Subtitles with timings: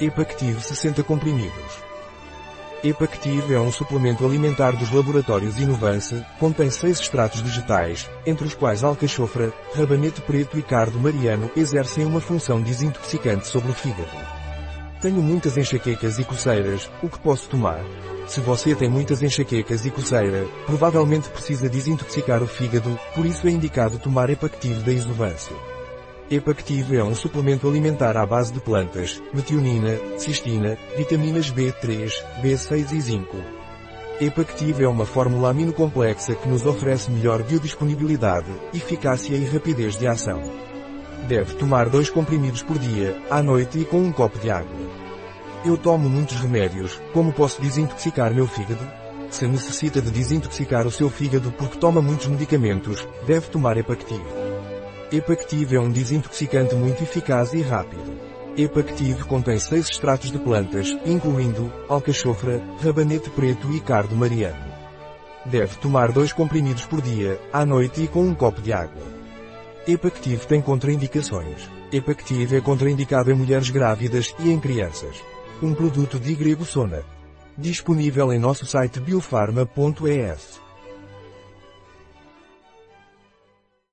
[0.00, 1.84] Epactive 60 comprimidos.
[2.82, 8.82] Epactive é um suplemento alimentar dos laboratórios Inovance, contém seis extratos vegetais, entre os quais
[8.82, 14.10] alcachofra, rabanete preto e cardo mariano exercem uma função desintoxicante sobre o fígado.
[15.00, 17.80] Tenho muitas enxaquecas e coceiras, o que posso tomar?
[18.26, 23.50] Se você tem muitas enxaquecas e coceira, provavelmente precisa desintoxicar o fígado, por isso é
[23.50, 25.52] indicado tomar Epactive da Isovance.
[26.30, 32.10] Epactive é um suplemento alimentar à base de plantas, metionina, cistina, vitaminas B3,
[32.42, 33.36] B6 e zinco.
[34.18, 40.42] Epactive é uma fórmula aminocomplexa que nos oferece melhor biodisponibilidade, eficácia e rapidez de ação.
[41.28, 44.80] Deve tomar dois comprimidos por dia, à noite e com um copo de água.
[45.62, 48.86] Eu tomo muitos remédios, como posso desintoxicar meu fígado?
[49.28, 54.43] Se necessita de desintoxicar o seu fígado porque toma muitos medicamentos, deve tomar Epactive.
[55.12, 58.18] Epactive é um desintoxicante muito eficaz e rápido.
[58.56, 64.72] Epactive contém seis extratos de plantas, incluindo alcachofra, rabanete preto e cardo mariano.
[65.44, 69.02] Deve tomar dois comprimidos por dia, à noite e com um copo de água.
[69.86, 71.68] Epactive tem contraindicações.
[71.92, 75.22] Epactive é contraindicado em mulheres grávidas e em crianças.
[75.62, 77.02] Um produto de Grego Sona.
[77.58, 80.63] Disponível em nosso site biofarma.es.